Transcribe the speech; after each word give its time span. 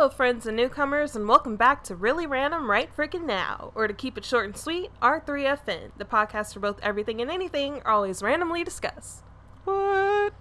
Hello, 0.00 0.08
friends 0.08 0.46
and 0.46 0.56
newcomers, 0.56 1.14
and 1.14 1.28
welcome 1.28 1.56
back 1.56 1.84
to 1.84 1.94
Really 1.94 2.26
Random 2.26 2.70
Right 2.70 2.88
Freaking 2.96 3.26
Now, 3.26 3.70
or 3.74 3.86
to 3.86 3.92
keep 3.92 4.16
it 4.16 4.24
short 4.24 4.46
and 4.46 4.56
sweet, 4.56 4.90
R3FN, 5.02 5.90
the 5.98 6.06
podcast 6.06 6.54
for 6.54 6.60
both 6.60 6.80
everything 6.82 7.20
and 7.20 7.30
anything, 7.30 7.82
always 7.84 8.22
randomly 8.22 8.64
discussed. 8.64 9.22
What? 9.64 10.32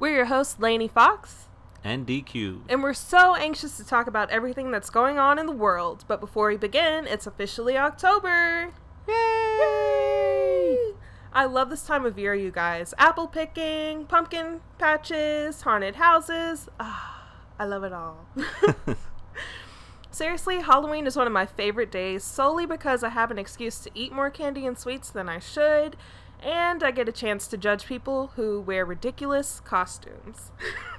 We're 0.00 0.16
your 0.16 0.24
hosts, 0.24 0.56
Lainey 0.58 0.88
Fox, 0.88 1.45
and 1.86 2.04
DQ. 2.04 2.62
and 2.68 2.82
we're 2.82 2.92
so 2.92 3.36
anxious 3.36 3.76
to 3.76 3.84
talk 3.84 4.08
about 4.08 4.28
everything 4.30 4.72
that's 4.72 4.90
going 4.90 5.18
on 5.18 5.38
in 5.38 5.46
the 5.46 5.52
world. 5.52 6.04
But 6.08 6.18
before 6.18 6.48
we 6.48 6.56
begin, 6.56 7.06
it's 7.06 7.28
officially 7.28 7.78
October. 7.78 8.72
Yay! 9.06 10.94
I 11.32 11.44
love 11.44 11.70
this 11.70 11.84
time 11.84 12.04
of 12.04 12.18
year, 12.18 12.34
you 12.34 12.50
guys. 12.50 12.92
Apple 12.98 13.28
picking, 13.28 14.06
pumpkin 14.06 14.62
patches, 14.78 15.62
haunted 15.62 15.94
houses. 15.94 16.68
Ah, 16.80 17.28
I 17.56 17.64
love 17.66 17.84
it 17.84 17.92
all. 17.92 18.26
Seriously, 20.10 20.62
Halloween 20.62 21.06
is 21.06 21.14
one 21.14 21.28
of 21.28 21.32
my 21.32 21.46
favorite 21.46 21.92
days 21.92 22.24
solely 22.24 22.66
because 22.66 23.04
I 23.04 23.10
have 23.10 23.30
an 23.30 23.38
excuse 23.38 23.78
to 23.80 23.90
eat 23.94 24.12
more 24.12 24.30
candy 24.30 24.66
and 24.66 24.76
sweets 24.76 25.10
than 25.10 25.28
I 25.28 25.38
should, 25.38 25.96
and 26.40 26.82
I 26.82 26.90
get 26.90 27.08
a 27.08 27.12
chance 27.12 27.46
to 27.48 27.56
judge 27.56 27.86
people 27.86 28.32
who 28.34 28.60
wear 28.60 28.84
ridiculous 28.84 29.60
costumes. 29.60 30.50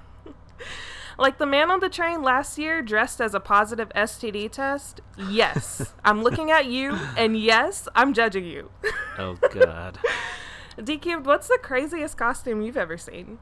like 1.17 1.37
the 1.37 1.45
man 1.45 1.71
on 1.71 1.79
the 1.79 1.89
train 1.89 2.21
last 2.21 2.57
year 2.57 2.81
dressed 2.81 3.19
as 3.21 3.33
a 3.33 3.39
positive 3.39 3.89
STD 3.89 4.51
test. 4.51 5.01
Yes, 5.17 5.93
I'm 6.05 6.23
looking 6.23 6.51
at 6.51 6.65
you, 6.65 6.97
and 7.17 7.37
yes, 7.37 7.87
I'm 7.95 8.13
judging 8.13 8.45
you. 8.45 8.69
Oh 9.17 9.37
God, 9.51 9.99
DQ, 10.77 11.23
what's 11.23 11.47
the 11.47 11.59
craziest 11.61 12.17
costume 12.17 12.61
you've 12.61 12.77
ever 12.77 12.97
seen? 12.97 13.39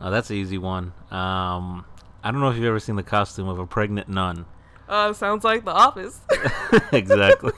oh, 0.00 0.10
that's 0.10 0.30
an 0.30 0.36
easy 0.36 0.58
one. 0.58 0.92
Um, 1.10 1.84
I 2.22 2.30
don't 2.30 2.40
know 2.40 2.50
if 2.50 2.56
you've 2.56 2.64
ever 2.64 2.80
seen 2.80 2.96
the 2.96 3.02
costume 3.02 3.48
of 3.48 3.58
a 3.58 3.66
pregnant 3.66 4.08
nun. 4.08 4.46
Uh, 4.88 5.12
sounds 5.12 5.44
like 5.44 5.64
The 5.64 5.72
Office. 5.72 6.20
exactly. 6.92 7.52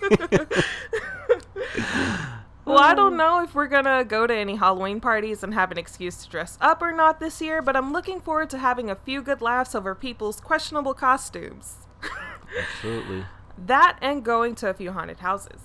Well, 2.72 2.82
I 2.82 2.94
don't 2.94 3.12
um, 3.12 3.16
know 3.18 3.42
if 3.42 3.54
we're 3.54 3.66
gonna 3.66 4.02
go 4.02 4.26
to 4.26 4.34
any 4.34 4.56
Halloween 4.56 5.00
parties 5.00 5.42
and 5.42 5.52
have 5.52 5.70
an 5.70 5.78
excuse 5.78 6.16
to 6.24 6.30
dress 6.30 6.56
up 6.60 6.80
or 6.80 6.90
not 6.90 7.20
this 7.20 7.42
year, 7.42 7.60
but 7.60 7.76
I'm 7.76 7.92
looking 7.92 8.20
forward 8.20 8.48
to 8.50 8.58
having 8.58 8.88
a 8.88 8.94
few 8.94 9.20
good 9.20 9.42
laughs 9.42 9.74
over 9.74 9.94
people's 9.94 10.40
questionable 10.40 10.94
costumes. 10.94 11.86
Absolutely. 12.58 13.24
that 13.58 13.98
and 14.00 14.24
going 14.24 14.54
to 14.56 14.68
a 14.68 14.74
few 14.74 14.92
haunted 14.92 15.20
houses. 15.20 15.60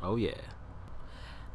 Oh 0.00 0.16
yeah. 0.16 0.40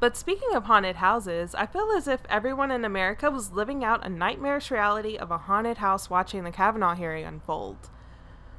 But 0.02 0.18
speaking 0.18 0.54
of 0.54 0.66
haunted 0.66 0.98
houses, 0.98 1.56
I 1.56 1.66
feel 1.66 1.92
as 1.96 2.08
if 2.08 2.22
everyone 2.30 2.72
in 2.72 2.84
America 2.84 3.32
was 3.32 3.52
living 3.52 3.84
out 3.84 4.06
a 4.06 4.10
nightmarish 4.10 4.72
reality 4.72 5.18
of 5.18 5.32
a 5.32 5.38
haunted 5.38 5.78
house 5.78 6.10
watching 6.10 6.44
the 6.44 6.52
Kavanaugh 6.52 6.96
hearing 6.96 7.26
unfold. 7.26 7.90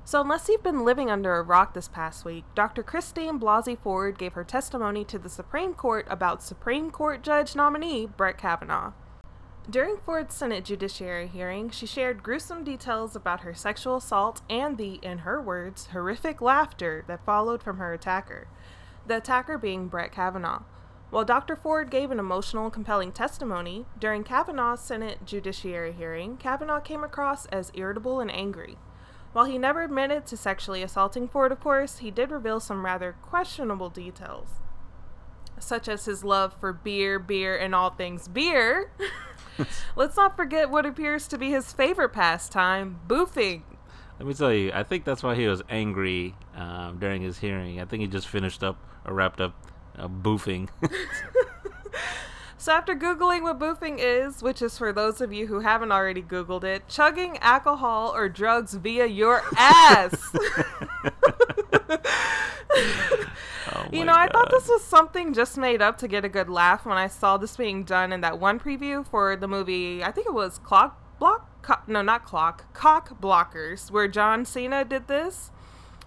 So, 0.04 0.20
unless 0.20 0.48
you've 0.48 0.62
been 0.62 0.84
living 0.84 1.10
under 1.10 1.36
a 1.36 1.42
rock 1.42 1.74
this 1.74 1.86
past 1.86 2.24
week, 2.24 2.44
Dr. 2.54 2.82
Christine 2.82 3.38
Blasey 3.38 3.78
Ford 3.78 4.18
gave 4.18 4.32
her 4.32 4.42
testimony 4.42 5.04
to 5.04 5.18
the 5.18 5.28
Supreme 5.28 5.74
Court 5.74 6.06
about 6.10 6.42
Supreme 6.42 6.90
Court 6.90 7.22
Judge 7.22 7.54
nominee 7.54 8.06
Brett 8.06 8.38
Kavanaugh. 8.38 8.92
During 9.68 9.98
Ford's 9.98 10.34
Senate 10.34 10.64
Judiciary 10.64 11.28
hearing, 11.28 11.70
she 11.70 11.86
shared 11.86 12.24
gruesome 12.24 12.64
details 12.64 13.14
about 13.14 13.42
her 13.42 13.54
sexual 13.54 13.96
assault 13.96 14.40
and 14.50 14.78
the, 14.78 14.94
in 14.94 15.18
her 15.18 15.40
words, 15.40 15.88
horrific 15.88 16.40
laughter 16.40 17.04
that 17.06 17.24
followed 17.24 17.62
from 17.62 17.76
her 17.76 17.92
attacker, 17.92 18.48
the 19.06 19.18
attacker 19.18 19.58
being 19.58 19.86
Brett 19.86 20.10
Kavanaugh. 20.10 20.62
While 21.10 21.24
Dr. 21.24 21.54
Ford 21.54 21.90
gave 21.90 22.10
an 22.10 22.18
emotional 22.18 22.64
and 22.64 22.72
compelling 22.72 23.12
testimony, 23.12 23.86
during 23.98 24.24
Kavanaugh's 24.24 24.80
Senate 24.80 25.24
Judiciary 25.24 25.92
hearing, 25.92 26.36
Kavanaugh 26.36 26.80
came 26.80 27.04
across 27.04 27.46
as 27.46 27.70
irritable 27.74 28.18
and 28.18 28.30
angry. 28.30 28.76
While 29.32 29.44
he 29.44 29.58
never 29.58 29.82
admitted 29.82 30.26
to 30.26 30.36
sexually 30.36 30.82
assaulting 30.82 31.28
Ford, 31.28 31.52
of 31.52 31.60
course, 31.60 31.98
he 31.98 32.10
did 32.10 32.30
reveal 32.30 32.58
some 32.58 32.84
rather 32.84 33.14
questionable 33.22 33.88
details, 33.88 34.48
such 35.58 35.88
as 35.88 36.06
his 36.06 36.24
love 36.24 36.54
for 36.58 36.72
beer, 36.72 37.18
beer, 37.18 37.56
and 37.56 37.74
all 37.74 37.90
things 37.90 38.26
beer. 38.26 38.90
Let's 39.96 40.16
not 40.16 40.36
forget 40.36 40.70
what 40.70 40.84
appears 40.84 41.28
to 41.28 41.38
be 41.38 41.50
his 41.50 41.72
favorite 41.72 42.12
pastime, 42.12 43.00
boofing. 43.06 43.62
Let 44.18 44.26
me 44.26 44.34
tell 44.34 44.52
you, 44.52 44.72
I 44.74 44.82
think 44.82 45.04
that's 45.04 45.22
why 45.22 45.34
he 45.34 45.46
was 45.46 45.62
angry 45.70 46.34
um, 46.54 46.98
during 46.98 47.22
his 47.22 47.38
hearing. 47.38 47.80
I 47.80 47.84
think 47.84 48.00
he 48.00 48.06
just 48.06 48.28
finished 48.28 48.64
up 48.64 48.76
or 49.04 49.14
wrapped 49.14 49.40
up 49.40 49.54
uh, 49.96 50.08
boofing. 50.08 50.68
So, 52.60 52.72
after 52.72 52.94
Googling 52.94 53.40
what 53.40 53.58
boofing 53.58 53.96
is, 53.98 54.42
which 54.42 54.60
is 54.60 54.76
for 54.76 54.92
those 54.92 55.22
of 55.22 55.32
you 55.32 55.46
who 55.46 55.60
haven't 55.60 55.92
already 55.92 56.20
Googled 56.20 56.62
it, 56.62 56.86
chugging 56.88 57.38
alcohol 57.38 58.12
or 58.14 58.28
drugs 58.28 58.74
via 58.74 59.06
your 59.06 59.40
ass. 59.56 60.14
oh 60.34 60.42
you 63.90 64.04
know, 64.04 64.12
I 64.12 64.28
thought 64.30 64.50
this 64.50 64.68
was 64.68 64.84
something 64.84 65.32
just 65.32 65.56
made 65.56 65.80
up 65.80 65.96
to 65.98 66.08
get 66.08 66.26
a 66.26 66.28
good 66.28 66.50
laugh 66.50 66.84
when 66.84 66.98
I 66.98 67.06
saw 67.06 67.38
this 67.38 67.56
being 67.56 67.82
done 67.82 68.12
in 68.12 68.20
that 68.20 68.38
one 68.38 68.60
preview 68.60 69.06
for 69.06 69.36
the 69.36 69.48
movie, 69.48 70.04
I 70.04 70.12
think 70.12 70.26
it 70.26 70.34
was 70.34 70.58
Clock 70.58 71.18
Block? 71.18 71.62
Co- 71.62 71.80
no, 71.86 72.02
not 72.02 72.26
Clock, 72.26 72.74
Cock 72.74 73.18
Blockers, 73.22 73.90
where 73.90 74.06
John 74.06 74.44
Cena 74.44 74.84
did 74.84 75.08
this. 75.08 75.50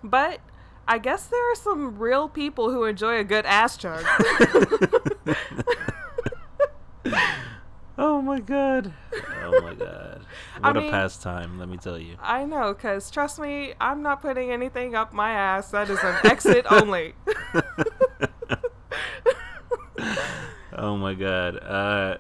But 0.04 0.40
I 0.88 1.00
guess 1.00 1.26
there 1.26 1.52
are 1.52 1.56
some 1.56 1.98
real 1.98 2.30
people 2.30 2.70
who 2.70 2.84
enjoy 2.84 3.18
a 3.18 3.24
good 3.24 3.48
ass 3.48 3.76
chug. 3.76 4.06
Oh 7.98 8.22
my 8.22 8.40
God. 8.40 8.94
Oh 9.44 9.62
my 9.62 9.74
God. 9.76 10.26
What 10.60 10.78
I 10.78 10.80
a 10.80 10.82
mean- 10.84 10.92
pastime, 10.92 11.60
let 11.60 11.68
me 11.70 11.78
tell 11.78 11.98
you. 12.00 12.16
I 12.22 12.46
know, 12.46 12.74
because 12.74 13.12
trust 13.12 13.40
me, 13.40 13.74
I'm 13.82 14.02
not 14.02 14.22
putting 14.22 14.52
anything 14.52 14.96
up 14.96 15.14
my 15.14 15.32
ass. 15.32 15.70
That 15.72 15.90
is 15.90 16.00
an 16.04 16.16
exit 16.26 16.66
only. 16.72 17.14
Oh 20.76 20.98
my 20.98 21.14
god. 21.14 21.58
Uh 21.64 22.18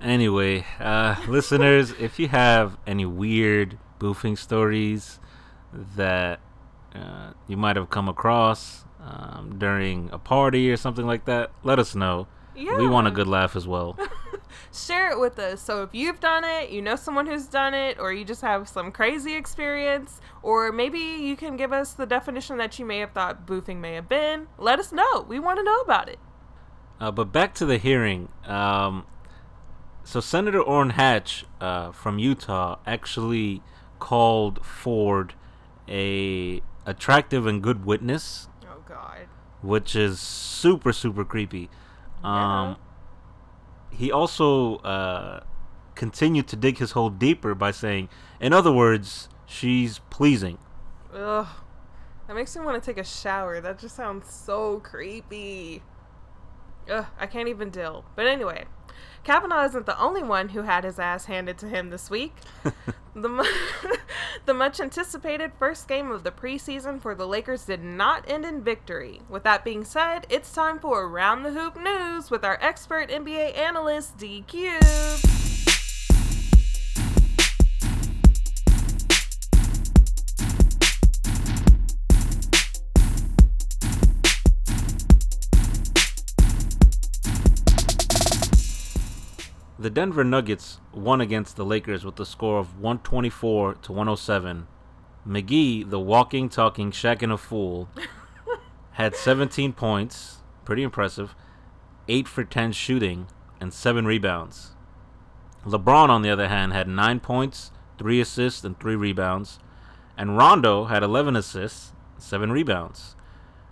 anyway, 0.00 0.64
uh 0.78 1.16
listeners, 1.28 1.92
if 1.98 2.18
you 2.18 2.28
have 2.28 2.78
any 2.86 3.04
weird 3.04 3.76
boofing 3.98 4.38
stories 4.38 5.18
that 5.96 6.40
uh, 6.94 7.32
you 7.48 7.56
might 7.56 7.76
have 7.76 7.90
come 7.90 8.08
across 8.08 8.84
um, 9.00 9.56
during 9.58 10.08
a 10.12 10.18
party 10.18 10.70
or 10.70 10.76
something 10.76 11.06
like 11.06 11.24
that, 11.26 11.50
let 11.62 11.78
us 11.78 11.94
know. 11.94 12.26
We 12.54 12.86
want 12.86 13.06
a 13.06 13.10
good 13.10 13.26
laugh 13.28 13.56
as 13.56 13.66
well. 13.66 13.98
Share 14.72 15.10
it 15.10 15.18
with 15.20 15.38
us. 15.38 15.60
So 15.60 15.82
if 15.82 15.90
you've 15.92 16.20
done 16.20 16.44
it, 16.44 16.70
you 16.70 16.82
know 16.82 16.96
someone 16.96 17.26
who's 17.26 17.46
done 17.46 17.74
it, 17.74 17.98
or 17.98 18.12
you 18.12 18.24
just 18.24 18.40
have 18.42 18.68
some 18.68 18.92
crazy 18.92 19.34
experience, 19.34 20.20
or 20.42 20.70
maybe 20.72 20.98
you 20.98 21.36
can 21.36 21.56
give 21.56 21.72
us 21.72 21.92
the 21.92 22.06
definition 22.06 22.56
that 22.58 22.78
you 22.78 22.84
may 22.84 22.98
have 22.98 23.12
thought 23.12 23.46
boofing 23.46 23.78
may 23.78 23.94
have 23.94 24.08
been, 24.08 24.48
let 24.58 24.78
us 24.78 24.92
know. 24.92 25.22
We 25.28 25.38
want 25.38 25.58
to 25.58 25.64
know 25.64 25.78
about 25.80 26.08
it. 26.08 26.18
Uh, 27.00 27.10
but 27.10 27.32
back 27.32 27.54
to 27.54 27.64
the 27.66 27.78
hearing. 27.78 28.28
Um, 28.44 29.06
so 30.04 30.20
Senator 30.20 30.60
Orrin 30.60 30.90
Hatch 30.90 31.44
uh, 31.60 31.92
from 31.92 32.18
Utah 32.18 32.78
actually 32.86 33.62
called 33.98 34.64
Ford 34.64 35.34
a 35.88 36.62
attractive 36.86 37.46
and 37.46 37.62
good 37.62 37.84
witness 37.84 38.48
Oh, 38.64 38.82
God. 38.88 39.26
which 39.62 39.94
is 39.96 40.18
super 40.20 40.92
super 40.92 41.24
creepy. 41.24 41.68
Um, 42.22 42.76
he 43.90 44.12
also 44.12 44.76
uh, 44.78 45.40
continued 45.94 46.48
to 46.48 46.56
dig 46.56 46.78
his 46.78 46.92
hole 46.92 47.10
deeper 47.10 47.54
by 47.54 47.70
saying, 47.70 48.08
in 48.40 48.52
other 48.52 48.72
words, 48.72 49.28
she's 49.46 49.98
pleasing. 50.10 50.58
Ugh. 51.14 51.46
That 52.26 52.34
makes 52.34 52.56
me 52.56 52.64
want 52.64 52.80
to 52.80 52.86
take 52.86 52.98
a 52.98 53.04
shower. 53.04 53.60
That 53.60 53.78
just 53.78 53.96
sounds 53.96 54.32
so 54.32 54.78
creepy. 54.80 55.82
Ugh, 56.88 57.06
I 57.18 57.26
can't 57.26 57.48
even 57.48 57.70
deal. 57.70 58.04
But 58.14 58.26
anyway, 58.26 58.66
Kavanaugh 59.24 59.64
isn't 59.66 59.86
the 59.86 60.00
only 60.00 60.22
one 60.22 60.50
who 60.50 60.62
had 60.62 60.84
his 60.84 60.98
ass 60.98 61.26
handed 61.26 61.58
to 61.58 61.68
him 61.68 61.90
this 61.90 62.10
week. 62.10 62.34
the, 63.14 63.28
mu- 63.28 63.44
the 64.46 64.54
much 64.54 64.80
anticipated 64.80 65.52
first 65.58 65.88
game 65.88 66.10
of 66.10 66.24
the 66.24 66.30
preseason 66.30 67.00
for 67.00 67.14
the 67.14 67.26
Lakers 67.26 67.64
did 67.64 67.82
not 67.82 68.24
end 68.28 68.44
in 68.44 68.62
victory. 68.62 69.20
With 69.28 69.44
that 69.44 69.64
being 69.64 69.84
said, 69.84 70.26
it's 70.30 70.52
time 70.52 70.78
for 70.78 71.04
Around 71.04 71.42
the 71.42 71.52
Hoop 71.52 71.76
News 71.76 72.30
with 72.30 72.44
our 72.44 72.58
expert 72.60 73.10
NBA 73.10 73.56
analyst, 73.56 74.16
D 74.16 74.42
Cube. 74.46 75.39
The 89.80 89.88
Denver 89.88 90.24
Nuggets 90.24 90.78
won 90.92 91.22
against 91.22 91.56
the 91.56 91.64
Lakers 91.64 92.04
with 92.04 92.20
a 92.20 92.26
score 92.26 92.58
of 92.58 92.74
124 92.74 93.76
to 93.76 93.92
107 93.92 94.66
McGee, 95.26 95.88
the 95.88 95.98
walking, 95.98 96.50
talking, 96.50 96.90
Shaqtin' 96.90 97.32
a 97.32 97.38
Fool, 97.38 97.88
had 98.92 99.16
17 99.16 99.72
points, 99.72 100.40
pretty 100.66 100.82
impressive, 100.82 101.34
8 102.08 102.28
for 102.28 102.44
10 102.44 102.72
shooting, 102.72 103.28
and 103.58 103.72
7 103.72 104.04
rebounds. 104.04 104.72
LeBron, 105.64 106.10
on 106.10 106.20
the 106.20 106.30
other 106.30 106.48
hand, 106.48 106.74
had 106.74 106.86
9 106.86 107.18
points, 107.20 107.70
3 107.96 108.20
assists, 108.20 108.62
and 108.62 108.78
3 108.78 108.96
rebounds. 108.96 109.60
And 110.14 110.36
Rondo 110.36 110.84
had 110.84 111.02
11 111.02 111.36
assists, 111.36 111.92
7 112.18 112.52
rebounds. 112.52 113.16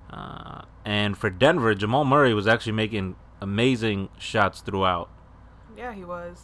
Uh, 0.09 0.63
and 0.87 1.19
for 1.19 1.29
Denver, 1.29 1.75
Jamal 1.75 2.07
Murray 2.07 2.33
was 2.33 2.47
actually 2.47 2.73
making 2.73 3.17
amazing 3.43 4.09
shots 4.17 4.63
throughout. 4.63 5.11
Yeah, 5.79 5.95
he 5.95 6.05
was. 6.05 6.43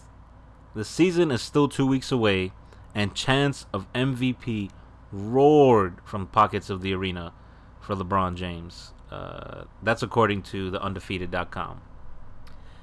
The 0.77 0.85
season 0.85 1.33
is 1.33 1.43
still 1.43 1.69
two 1.69 1.89
weeks 1.89 2.13
away, 2.13 2.53
and 2.95 3.17
chance 3.17 3.67
of 3.75 3.93
MVP 3.93 4.71
roared 5.11 5.99
from 6.05 6.29
pockets 6.29 6.71
of 6.71 6.83
the 6.83 6.95
arena 6.95 7.33
for 7.81 7.97
LeBron 7.97 8.37
James. 8.37 8.93
Uh, 9.11 9.65
that's 9.83 10.05
according 10.05 10.43
to 10.43 10.71
the 10.71 10.81
undefeated.com. 10.81 11.81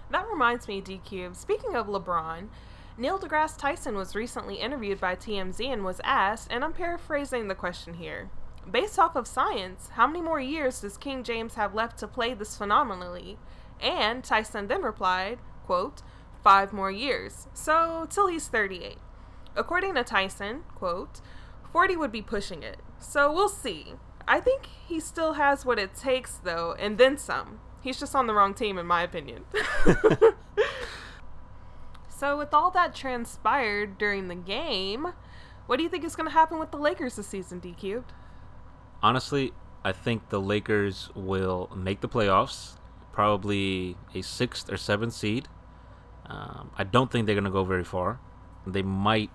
That 0.10 0.28
reminds 0.30 0.68
me, 0.68 0.82
D 0.82 0.98
Cube. 0.98 1.38
Speaking 1.38 1.74
of 1.74 1.88
LeBron, 1.88 2.50
Neil 2.98 3.18
deGrasse 3.18 3.58
Tyson 3.58 3.96
was 3.96 4.14
recently 4.14 4.56
interviewed 4.56 5.00
by 5.00 5.16
TMZ 5.16 5.66
and 5.66 5.86
was 5.86 6.02
asked, 6.04 6.50
and 6.52 6.66
I'm 6.66 6.74
paraphrasing 6.74 7.48
the 7.48 7.56
question 7.56 7.94
here. 7.94 8.30
Based 8.70 9.00
off 9.00 9.16
of 9.16 9.26
science, 9.26 9.92
how 9.94 10.06
many 10.06 10.20
more 10.20 10.42
years 10.42 10.82
does 10.82 10.98
King 10.98 11.24
James 11.24 11.56
have 11.56 11.74
left 11.74 11.98
to 12.00 12.10
play 12.10 12.34
this 12.34 12.58
phenomenally? 12.58 13.38
And 13.80 14.22
Tyson 14.22 14.68
then 14.68 14.82
replied, 14.82 15.40
quote, 15.66 16.02
five 16.44 16.74
more 16.74 16.92
years. 16.92 17.48
So 17.54 18.08
till 18.10 18.28
he's 18.28 18.48
38. 18.48 18.98
According 19.56 19.96
to 19.96 20.04
Tyson, 20.04 20.64
quote, 20.76 21.22
40 21.72 21.98
would 21.98 22.12
be 22.12 22.22
pushing 22.22 22.64
it. 22.64 22.80
So 23.00 23.32
we'll 23.32 23.50
see. 23.50 23.94
I 24.28 24.40
think 24.40 24.68
he 24.88 25.00
still 25.00 25.34
has 25.34 25.66
what 25.66 25.80
it 25.80 25.96
takes 25.96 26.36
though, 26.36 26.76
and 26.80 26.98
then 26.98 27.18
some. 27.18 27.60
He's 27.82 28.00
just 28.00 28.16
on 28.16 28.28
the 28.28 28.34
wrong 28.34 28.54
team 28.54 28.78
in 28.78 28.86
my 28.86 29.02
opinion. 29.02 29.46
so 32.10 32.38
with 32.38 32.54
all 32.54 32.72
that 32.72 32.94
transpired 32.94 33.98
during 33.98 34.28
the 34.28 34.36
game, 34.36 35.14
what 35.66 35.78
do 35.78 35.84
you 35.84 35.90
think 35.90 36.04
is 36.04 36.16
going 36.16 36.28
to 36.28 36.34
happen 36.34 36.60
with 36.60 36.72
the 36.72 36.78
Lakers 36.78 37.16
this 37.16 37.28
season, 37.28 37.60
D 37.60 37.74
Cubed? 37.74 38.14
Honestly, 39.02 39.54
I 39.84 39.92
think 39.92 40.30
the 40.30 40.40
Lakers 40.40 41.10
will 41.16 41.72
make 41.76 42.02
the 42.02 42.10
playoffs, 42.10 42.76
probably 43.12 43.98
a 44.14 44.22
sixth 44.22 44.72
or 44.72 44.78
seventh 44.78 45.14
seed. 45.14 45.48
Um, 46.32 46.72
I 46.78 46.86
don't 46.86 47.12
think 47.12 47.26
they're 47.26 47.36
going 47.36 47.44
to 47.44 47.52
go 47.52 47.66
very 47.66 47.84
far. 47.84 48.20
They 48.66 48.82
might 48.82 49.32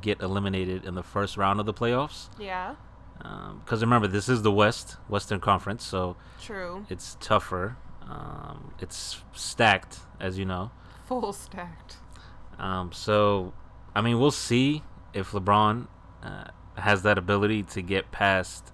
get 0.00 0.22
eliminated 0.22 0.84
in 0.84 0.94
the 0.94 1.02
first 1.02 1.36
round 1.36 1.60
of 1.60 1.66
the 1.66 1.74
playoffs. 1.74 2.28
Yeah. 2.38 2.76
Because 3.18 3.82
um, 3.82 3.88
remember, 3.88 4.06
this 4.06 4.28
is 4.28 4.42
the 4.42 4.52
West, 4.52 4.96
Western 5.08 5.40
Conference, 5.40 5.84
so 5.84 6.16
true. 6.40 6.86
It's 6.88 7.16
tougher. 7.20 7.76
Um, 8.08 8.72
it's 8.78 9.22
stacked, 9.32 9.98
as 10.18 10.38
you 10.38 10.46
know. 10.46 10.70
Full 11.06 11.32
stacked. 11.32 11.96
Um, 12.58 12.92
so, 12.92 13.52
I 13.94 14.00
mean, 14.00 14.18
we'll 14.18 14.30
see 14.30 14.82
if 15.12 15.32
LeBron 15.32 15.88
uh, 16.22 16.44
has 16.76 17.02
that 17.02 17.18
ability 17.18 17.64
to 17.64 17.82
get 17.82 18.10
past, 18.10 18.72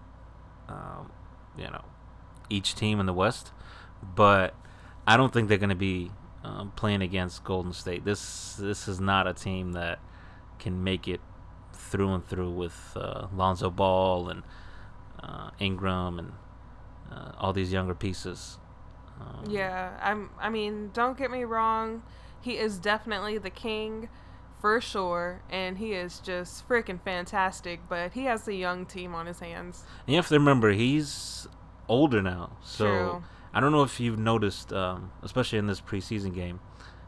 um, 0.68 1.10
you 1.58 1.64
know, 1.64 1.84
each 2.48 2.74
team 2.74 3.00
in 3.00 3.06
the 3.06 3.12
West. 3.12 3.50
But 4.14 4.54
I 5.06 5.16
don't 5.16 5.32
think 5.32 5.48
they're 5.48 5.58
going 5.58 5.70
to 5.70 5.74
be 5.74 6.10
um, 6.64 6.72
playing 6.76 7.02
against 7.02 7.44
Golden 7.44 7.72
State. 7.72 8.04
This 8.04 8.56
this 8.56 8.88
is 8.88 9.00
not 9.00 9.26
a 9.26 9.34
team 9.34 9.72
that 9.72 9.98
can 10.58 10.82
make 10.82 11.08
it 11.08 11.20
through 11.72 12.14
and 12.14 12.26
through 12.26 12.50
with 12.50 12.96
uh, 12.96 13.26
Lonzo 13.34 13.70
Ball 13.70 14.28
and 14.28 14.42
uh, 15.22 15.50
Ingram 15.58 16.18
and 16.18 16.32
uh, 17.10 17.32
all 17.38 17.52
these 17.52 17.72
younger 17.72 17.94
pieces. 17.94 18.58
Um, 19.20 19.44
yeah, 19.48 19.98
I'm. 20.02 20.30
I 20.40 20.50
mean, 20.50 20.90
don't 20.92 21.16
get 21.16 21.30
me 21.30 21.44
wrong. 21.44 22.02
He 22.40 22.58
is 22.58 22.78
definitely 22.78 23.38
the 23.38 23.50
king, 23.50 24.08
for 24.60 24.80
sure, 24.80 25.42
and 25.48 25.78
he 25.78 25.92
is 25.92 26.18
just 26.18 26.68
freaking 26.68 27.00
fantastic. 27.02 27.80
But 27.88 28.12
he 28.12 28.24
has 28.24 28.46
a 28.48 28.54
young 28.54 28.86
team 28.86 29.14
on 29.14 29.26
his 29.26 29.40
hands. 29.40 29.84
And 30.06 30.14
you 30.14 30.16
have 30.16 30.28
to 30.28 30.34
remember, 30.34 30.72
he's 30.72 31.46
older 31.88 32.20
now, 32.20 32.56
so 32.62 32.86
True. 32.86 33.24
I 33.54 33.60
don't 33.60 33.70
know 33.70 33.84
if 33.84 34.00
you've 34.00 34.18
noticed, 34.18 34.72
um, 34.72 35.12
especially 35.22 35.58
in 35.58 35.68
this 35.68 35.80
preseason 35.80 36.34
game, 36.34 36.58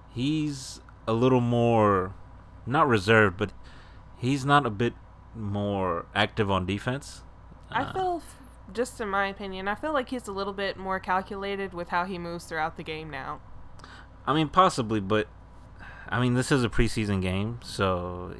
he's 0.09 0.81
a 1.07 1.13
little 1.13 1.41
more 1.41 2.15
not 2.67 2.87
reserved, 2.87 3.37
but 3.37 3.53
he's 4.17 4.45
not 4.45 4.65
a 4.65 4.71
bit 4.71 4.95
more 5.35 6.07
active 6.15 6.49
on 6.49 6.65
defense. 6.65 7.23
I 7.71 7.83
uh, 7.83 7.93
feel, 7.93 8.23
just 8.73 9.01
in 9.01 9.09
my 9.09 9.27
opinion, 9.27 9.67
I 9.67 9.75
feel 9.75 9.93
like 9.93 10.09
he's 10.09 10.29
a 10.29 10.33
little 10.33 10.53
bit 10.53 10.77
more 10.77 11.01
calculated 11.01 11.75
with 11.75 11.89
how 11.89 12.05
he 12.05 12.17
moves 12.17 12.45
throughout 12.45 12.77
the 12.77 12.85
game 12.85 13.11
now. 13.11 13.41
I 14.25 14.33
mean, 14.33 14.49
possibly, 14.49 15.01
but 15.01 15.27
I 16.09 16.21
mean, 16.21 16.35
this 16.35 16.53
is 16.53 16.63
a 16.63 16.69
preseason 16.69 17.21
game, 17.21 17.59
so 17.63 18.35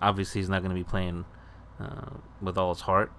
obviously 0.00 0.42
he's 0.42 0.50
not 0.50 0.60
going 0.62 0.74
to 0.74 0.78
be 0.78 0.84
playing 0.84 1.24
uh, 1.80 2.10
with 2.42 2.58
all 2.58 2.72
his 2.74 2.82
heart 2.82 3.12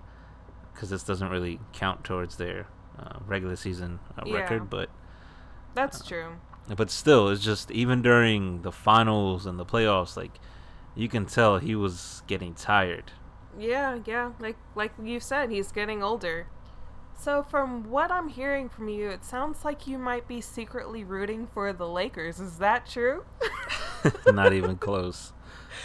because 0.74 0.92
this 0.92 1.04
doesn't 1.04 1.30
really 1.30 1.60
count 1.74 2.04
towards 2.04 2.38
their 2.38 2.68
uh, 3.00 3.20
regular 3.26 3.56
season 3.56 4.00
uh, 4.18 4.24
yeah. 4.26 4.36
record. 4.36 4.70
But 4.70 4.90
that's 5.74 6.06
true 6.06 6.38
but 6.76 6.92
still, 6.92 7.30
it's 7.30 7.44
just 7.44 7.72
even 7.72 8.02
during 8.02 8.62
the 8.62 8.72
finals 8.72 9.46
and 9.46 9.58
the 9.58 9.66
playoffs, 9.66 10.16
like 10.16 10.40
you 10.96 11.10
can 11.10 11.26
tell 11.26 11.58
he 11.58 11.76
was 11.76 12.22
getting 12.28 12.54
tired. 12.54 13.12
Yeah, 13.58 14.00
yeah, 14.06 14.32
like 14.40 14.58
like 14.76 14.92
you 15.02 15.20
said, 15.20 15.50
he's 15.50 15.72
getting 15.72 16.04
older. 16.04 16.48
So 17.18 17.44
from 17.44 17.90
what 17.90 18.12
I'm 18.12 18.30
hearing 18.30 18.70
from 18.70 18.88
you, 18.88 19.10
it 19.10 19.26
sounds 19.26 19.66
like 19.66 19.88
you 19.88 19.98
might 19.98 20.28
be 20.28 20.40
secretly 20.40 21.04
rooting 21.04 21.48
for 21.48 21.74
the 21.74 21.88
Lakers. 21.88 22.40
Is 22.40 22.60
that 22.60 22.88
true? 22.88 23.26
Not 24.28 24.54
even 24.54 24.78
close. 24.78 25.34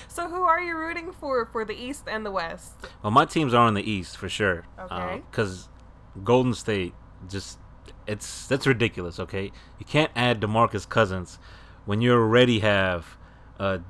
So 0.08 0.28
who 0.28 0.43
are 0.43 0.61
you 0.61 0.76
rooting 0.76 1.12
for 1.12 1.44
for 1.46 1.64
the 1.64 1.75
East 1.75 2.05
and 2.08 2.25
the 2.25 2.31
West? 2.31 2.72
Well, 3.02 3.11
my 3.11 3.26
teams 3.26 3.52
are 3.52 3.69
in 3.69 3.75
the 3.75 3.88
East 3.88 4.16
for 4.16 4.28
sure. 4.28 4.64
Okay. 4.78 5.22
Because 5.31 5.69
uh, 5.69 6.20
Golden 6.20 6.55
State 6.55 6.94
just 7.29 7.59
it's 8.06 8.47
that's 8.47 8.67
ridiculous. 8.67 9.19
Okay, 9.19 9.53
you 9.79 9.87
can't 9.87 10.11
add 10.15 10.41
DeMarcus 10.41 10.88
Cousins 10.88 11.38
when 11.85 12.00
you 12.00 12.12
already 12.12 12.61
have 12.61 13.17
a 13.59 13.81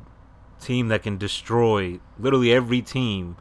team 0.61 0.89
that 0.89 1.03
can 1.03 1.19
destroy 1.19 2.01
literally 2.19 2.53
every 2.53 2.83
team 2.83 3.37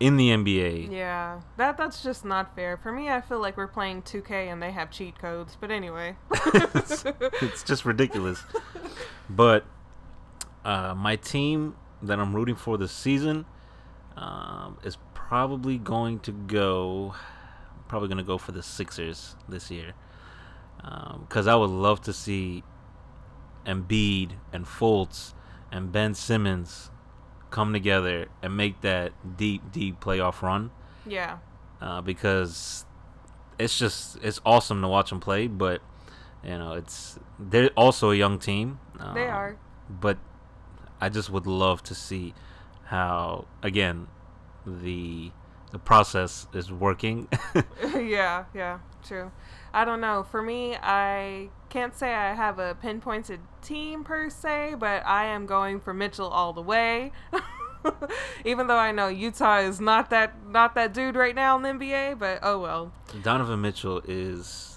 in 0.00 0.16
the 0.16 0.30
NBA. 0.30 0.90
Yeah, 0.90 1.40
that 1.56 1.76
that's 1.76 2.02
just 2.02 2.24
not 2.24 2.54
fair. 2.54 2.76
For 2.76 2.92
me, 2.92 3.08
I 3.08 3.20
feel 3.20 3.40
like 3.40 3.56
we're 3.56 3.66
playing 3.66 4.02
2K 4.02 4.52
and 4.52 4.62
they 4.62 4.72
have 4.72 4.90
cheat 4.90 5.18
codes. 5.18 5.56
But 5.60 5.70
anyway, 5.70 6.16
it's, 6.32 7.04
it's, 7.42 7.62
just 7.62 7.84
ridiculous. 7.84 8.42
But 9.30 9.64
uh, 10.64 10.94
my 10.94 11.16
team 11.16 11.76
that 12.02 12.18
I'm 12.18 12.34
rooting 12.34 12.56
for 12.56 12.76
this 12.76 12.92
season 12.92 13.46
um, 14.16 14.78
is 14.84 14.98
probably 15.14 15.78
going 15.78 16.20
to 16.20 16.32
go 16.32 17.14
probably 17.88 18.08
gonna 18.08 18.22
go 18.22 18.38
for 18.38 18.52
the 18.52 18.62
Sixers 18.62 19.36
this 19.48 19.70
year 19.70 19.94
because 21.20 21.46
um, 21.46 21.52
I 21.52 21.56
would 21.56 21.70
love 21.70 22.02
to 22.02 22.12
see 22.12 22.62
Embiid 23.66 24.32
and 24.52 24.66
Fultz 24.66 25.32
and 25.72 25.90
Ben 25.90 26.14
Simmons 26.14 26.90
come 27.50 27.72
together 27.72 28.26
and 28.42 28.56
make 28.56 28.80
that 28.82 29.12
deep, 29.36 29.72
deep 29.72 30.00
playoff 30.00 30.42
run. 30.42 30.70
Yeah. 31.06 31.38
Uh, 31.80 32.00
because 32.00 32.84
it's 33.58 33.78
just 33.78 34.18
it's 34.22 34.40
awesome 34.44 34.82
to 34.82 34.88
watch 34.88 35.10
them 35.10 35.20
play, 35.20 35.46
but 35.46 35.80
you 36.42 36.58
know 36.58 36.72
it's 36.72 37.18
they're 37.38 37.70
also 37.70 38.10
a 38.10 38.16
young 38.16 38.38
team. 38.38 38.78
Um, 38.98 39.14
they 39.14 39.26
are. 39.26 39.56
But 39.88 40.18
I 41.00 41.08
just 41.08 41.30
would 41.30 41.46
love 41.46 41.82
to 41.84 41.94
see 41.94 42.34
how 42.86 43.46
again 43.62 44.08
the 44.66 45.30
the 45.70 45.78
process 45.78 46.46
is 46.52 46.70
working. 46.70 47.28
yeah, 47.94 48.44
yeah, 48.54 48.78
true. 49.06 49.32
I 49.72 49.84
don't 49.84 50.00
know. 50.00 50.22
For 50.22 50.40
me, 50.40 50.76
I 50.76 51.48
can't 51.68 51.96
say 51.96 52.14
I 52.14 52.34
have 52.34 52.58
a 52.58 52.76
pinpointed 52.76 53.40
team 53.62 54.04
per 54.04 54.30
se, 54.30 54.76
but 54.78 55.04
I 55.04 55.24
am 55.26 55.46
going 55.46 55.80
for 55.80 55.92
Mitchell 55.92 56.28
all 56.28 56.52
the 56.52 56.62
way. 56.62 57.12
Even 58.44 58.66
though 58.66 58.78
I 58.78 58.92
know 58.92 59.08
Utah 59.08 59.58
is 59.58 59.80
not 59.80 60.10
that 60.10 60.34
not 60.48 60.74
that 60.76 60.94
dude 60.94 61.16
right 61.16 61.34
now 61.34 61.56
in 61.56 61.62
the 61.62 61.68
NBA, 61.70 62.18
but 62.18 62.38
oh 62.42 62.60
well. 62.60 62.92
Donovan 63.22 63.60
Mitchell 63.60 64.00
is 64.06 64.73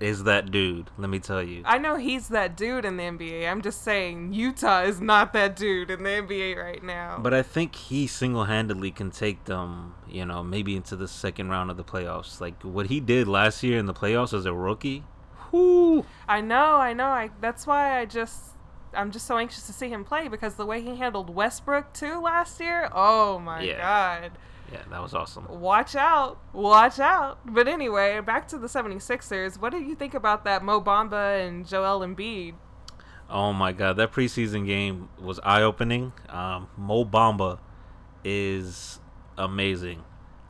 is 0.00 0.24
that 0.24 0.50
dude. 0.50 0.90
Let 0.96 1.10
me 1.10 1.18
tell 1.18 1.42
you. 1.42 1.62
I 1.64 1.78
know 1.78 1.96
he's 1.96 2.28
that 2.28 2.56
dude 2.56 2.84
in 2.84 2.96
the 2.96 3.02
NBA. 3.04 3.50
I'm 3.50 3.62
just 3.62 3.82
saying 3.82 4.32
Utah 4.32 4.82
is 4.82 5.00
not 5.00 5.32
that 5.32 5.56
dude 5.56 5.90
in 5.90 6.02
the 6.02 6.10
NBA 6.10 6.56
right 6.56 6.82
now. 6.82 7.18
But 7.20 7.34
I 7.34 7.42
think 7.42 7.74
he 7.74 8.06
single-handedly 8.06 8.92
can 8.92 9.10
take 9.10 9.44
them, 9.46 9.94
you 10.08 10.24
know, 10.24 10.42
maybe 10.44 10.76
into 10.76 10.94
the 10.96 11.08
second 11.08 11.48
round 11.50 11.70
of 11.70 11.76
the 11.76 11.84
playoffs. 11.84 12.40
Like 12.40 12.62
what 12.62 12.86
he 12.86 13.00
did 13.00 13.26
last 13.28 13.62
year 13.62 13.78
in 13.78 13.86
the 13.86 13.94
playoffs 13.94 14.32
as 14.32 14.46
a 14.46 14.52
rookie. 14.54 15.04
Whoo! 15.50 16.04
I 16.28 16.40
know, 16.42 16.76
I 16.76 16.92
know. 16.92 17.06
I 17.06 17.30
that's 17.40 17.66
why 17.66 17.98
I 17.98 18.04
just 18.04 18.50
I'm 18.94 19.10
just 19.10 19.26
so 19.26 19.38
anxious 19.38 19.66
to 19.66 19.72
see 19.72 19.88
him 19.88 20.04
play 20.04 20.28
because 20.28 20.54
the 20.54 20.66
way 20.66 20.80
he 20.80 20.96
handled 20.96 21.34
Westbrook 21.34 21.92
too 21.92 22.20
last 22.20 22.60
year. 22.60 22.88
Oh 22.92 23.38
my 23.38 23.62
Yeah. 23.62 23.78
god. 24.20 24.32
Yeah, 24.72 24.82
that 24.90 25.00
was 25.02 25.14
awesome. 25.14 25.46
Watch 25.48 25.96
out. 25.96 26.38
Watch 26.52 26.98
out. 27.00 27.38
But 27.46 27.68
anyway, 27.68 28.20
back 28.20 28.46
to 28.48 28.58
the 28.58 28.66
76ers. 28.66 29.58
What 29.60 29.72
do 29.72 29.78
you 29.80 29.94
think 29.94 30.12
about 30.14 30.44
that 30.44 30.62
Mo 30.62 30.80
Bamba 30.80 31.46
and 31.46 31.66
Joel 31.66 32.00
Embiid? 32.00 32.54
Oh 33.30 33.52
my 33.52 33.72
god, 33.72 33.96
that 33.96 34.12
preseason 34.12 34.66
game 34.66 35.08
was 35.20 35.38
eye 35.42 35.62
opening. 35.62 36.12
Um, 36.28 36.68
Mo 36.76 37.04
Bamba 37.04 37.58
is 38.24 39.00
amazing. 39.36 40.04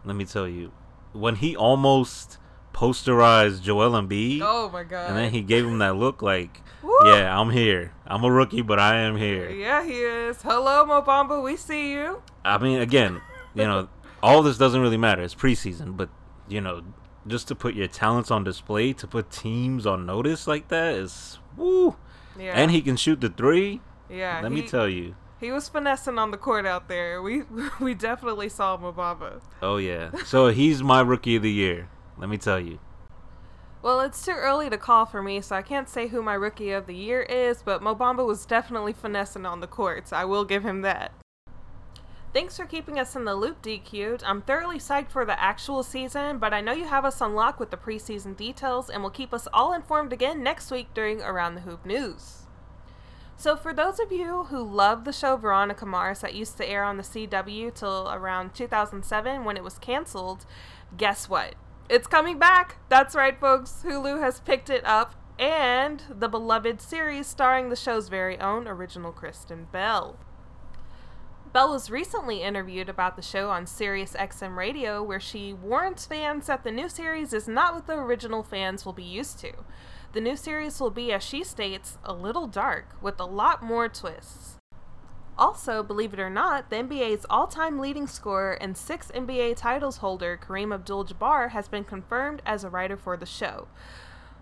Let 0.05 0.17
me 0.17 0.25
tell 0.25 0.49
you, 0.49 0.73
when 1.13 1.37
he 1.37 1.55
almost 1.57 2.39
posterized 2.73 3.63
Joel 3.63 3.93
Embiid, 3.93 4.41
Oh 4.43 4.71
my 4.71 4.85
god. 4.85 5.11
and 5.11 5.17
then 5.19 5.33
he 5.33 5.43
gave 5.43 5.65
him 5.67 5.79
that 5.79 5.97
look 5.97 6.23
like! 6.23 6.63
"Yeah, 7.05 7.39
I'm 7.39 7.51
here. 7.51 7.93
I'm 8.07 8.23
a 8.25 8.31
rookie, 8.31 8.63
but 8.63 8.79
I 8.79 8.97
am 8.99 9.17
here." 9.17 9.51
Yeah, 9.51 9.85
he 9.85 9.95
is. 10.01 10.43
Hello, 10.43 10.85
Mo 10.87 11.03
Bamba. 11.03 11.43
We 11.43 11.57
see 11.57 11.93
you. 11.93 12.23
I 12.45 12.59
mean, 12.59 12.81
again, 12.81 13.21
you 13.55 13.65
know, 13.65 13.89
all 14.23 14.43
this 14.43 14.59
doesn't 14.59 14.81
really 14.81 14.97
matter. 14.97 15.23
It's 15.23 15.35
preseason, 15.35 15.97
but 15.97 16.09
you 16.49 16.61
know, 16.61 16.83
just 17.27 17.49
to 17.49 17.55
put 17.55 17.75
your 17.75 17.89
talents 17.89 18.31
on 18.31 18.45
display, 18.45 18.93
to 18.95 19.07
put 19.07 19.31
teams 19.31 19.87
on 19.87 20.07
notice 20.07 20.47
like 20.47 20.69
that 20.69 20.95
is 20.95 21.39
woo. 21.57 21.97
Yeah. 22.39 22.53
And 22.55 22.71
he 22.71 22.81
can 22.81 22.97
shoot 22.97 23.21
the 23.21 23.29
three. 23.29 23.81
yeah, 24.09 24.41
Let 24.43 24.53
he, 24.53 24.63
me 24.63 24.69
tell 24.69 24.89
you. 24.89 25.17
He 25.41 25.51
was 25.51 25.69
finessing 25.69 26.19
on 26.19 26.31
the 26.31 26.37
court 26.37 26.67
out 26.67 26.89
there. 26.89 27.23
We 27.23 27.43
we 27.81 27.95
definitely 27.95 28.49
saw 28.49 28.77
Mo 28.77 28.93
Bamba. 28.93 29.41
Oh 29.63 29.77
yeah. 29.77 30.11
So 30.25 30.49
he's 30.49 30.83
my 30.83 31.01
rookie 31.01 31.37
of 31.37 31.43
the 31.43 31.53
year. 31.53 31.89
Let 32.17 32.29
me 32.29 32.39
tell 32.39 32.61
you. 32.61 32.79
Well, 33.81 34.01
it's 34.01 34.25
too 34.25 34.33
early 34.33 34.69
to 34.71 34.77
call 34.77 35.07
for 35.07 35.23
me, 35.23 35.41
so 35.41 35.55
I 35.55 35.63
can't 35.63 35.89
say 35.89 36.09
who 36.09 36.21
my 36.21 36.35
rookie 36.35 36.73
of 36.73 36.87
the 36.87 36.97
year 36.97 37.23
is, 37.23 37.63
but 37.63 37.81
Mo 37.81 37.95
Bamba 37.95 38.27
was 38.27 38.45
definitely 38.45 38.93
finessing 38.93 39.47
on 39.47 39.61
the 39.61 39.69
courts. 39.69 40.13
I 40.13 40.25
will 40.25 40.45
give 40.45 40.65
him 40.65 40.83
that. 40.83 41.13
Thanks 42.35 42.59
for 42.59 42.67
keeping 42.67 42.99
us 42.99 43.17
in 43.17 43.25
the 43.25 43.35
loop, 43.35 43.63
DQ'd. 43.63 44.23
I'm 44.23 44.43
thoroughly 44.43 44.79
psyched 44.79 45.11
for 45.11 45.25
the 45.25 45.41
actual 45.41 45.83
season, 45.83 46.37
but 46.37 46.53
I 46.53 46.61
know 46.61 46.73
you 46.73 46.85
have 46.85 47.07
us 47.07 47.23
on 47.23 47.35
lock 47.35 47.59
with 47.59 47.71
the 47.71 47.79
preseason 47.79 48.37
details 48.37 48.91
and 48.91 49.03
will 49.03 49.09
keep 49.09 49.33
us 49.33 49.49
all 49.51 49.73
informed 49.73 50.13
again 50.13 50.43
next 50.43 50.71
week 50.71 50.93
during 50.93 51.23
Around 51.23 51.55
the 51.55 51.63
Hoop 51.63 51.87
News. 51.87 52.43
So, 53.39 53.57
for 53.57 53.73
those 53.73 53.99
of 53.99 54.13
you 54.13 54.45
who 54.45 54.63
love 54.63 55.05
the 55.05 55.13
show 55.13 55.39
Veronica 55.39 55.87
Mars 55.87 56.21
that 56.21 56.35
used 56.35 56.59
to 56.59 56.69
air 56.69 56.85
on 56.85 56.99
the 56.99 57.03
CW 57.03 57.75
till 57.75 58.11
around 58.11 58.55
2007 58.55 59.45
when 59.45 59.57
it 59.57 59.65
was 59.65 59.79
canceled, 59.79 60.45
guess 60.99 61.31
what? 61.31 61.55
It's 61.89 62.07
coming 62.07 62.39
back! 62.39 62.77
That's 62.91 63.15
right, 63.15 63.41
folks. 63.41 63.83
Hulu 63.85 64.21
has 64.21 64.41
picked 64.41 64.69
it 64.69 64.85
up, 64.85 65.15
and 65.39 66.03
the 66.11 66.29
beloved 66.29 66.83
series 66.83 67.27
starring 67.27 67.71
the 67.71 67.77
show's 67.77 68.11
very 68.11 68.39
own 68.39 68.69
original 68.69 69.13
Kristen 69.13 69.69
Bell. 69.73 70.19
Bell 71.59 71.73
was 71.73 71.91
recently 71.91 72.41
interviewed 72.41 72.89
about 72.89 73.17
the 73.17 73.21
show 73.21 73.51
on 73.51 73.67
Sirius 73.67 74.13
XM 74.13 74.57
Radio, 74.57 75.03
where 75.03 75.19
she 75.19 75.53
warns 75.53 76.07
fans 76.07 76.47
that 76.47 76.63
the 76.63 76.71
new 76.71 76.89
series 76.89 77.33
is 77.33 77.49
not 77.49 77.75
what 77.75 77.89
the 77.89 77.95
original 77.95 78.45
fans 78.45 78.87
will 78.87 78.93
be 78.93 79.03
used 79.03 79.41
to. 79.41 79.53
The 80.13 80.21
new 80.21 80.37
series 80.37 80.79
will 80.79 80.93
be, 80.93 81.11
as 81.11 81.25
she 81.25 81.43
states, 81.43 81.99
a 82.05 82.13
little 82.13 82.47
dark, 82.47 82.95
with 83.03 83.19
a 83.19 83.25
lot 83.25 83.61
more 83.61 83.89
twists. 83.89 84.59
Also, 85.37 85.83
believe 85.83 86.13
it 86.13 86.21
or 86.21 86.31
not, 86.31 86.71
the 86.71 86.77
NBA's 86.77 87.27
all 87.29 87.49
time 87.49 87.81
leading 87.81 88.07
scorer 88.07 88.53
and 88.53 88.77
six 88.77 89.11
NBA 89.13 89.57
titles 89.57 89.97
holder, 89.97 90.39
Kareem 90.41 90.73
Abdul 90.73 91.07
Jabbar, 91.07 91.51
has 91.51 91.67
been 91.67 91.83
confirmed 91.83 92.41
as 92.47 92.63
a 92.63 92.71
writer 92.71 92.97
for 92.97 93.17
the 93.17 93.27
show. 93.27 93.67